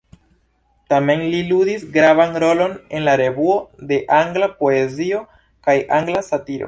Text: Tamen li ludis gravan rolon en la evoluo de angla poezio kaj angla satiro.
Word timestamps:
Tamen 0.93 1.19
li 1.33 1.41
ludis 1.49 1.83
gravan 1.97 2.33
rolon 2.45 2.73
en 2.99 3.05
la 3.09 3.15
evoluo 3.27 3.59
de 3.93 4.01
angla 4.23 4.49
poezio 4.63 5.21
kaj 5.69 5.77
angla 6.01 6.27
satiro. 6.31 6.59